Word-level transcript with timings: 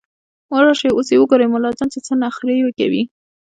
راشئ 0.63 0.89
اوس 0.93 1.07
يې 1.13 1.17
ګورئ 1.29 1.47
ملا 1.53 1.69
جان 1.77 1.87
چې 1.93 1.99
څه 2.05 2.13
نخروې 2.23 2.73
کوي 2.79 3.01